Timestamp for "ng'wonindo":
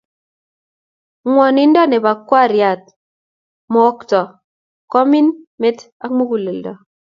1.27-1.81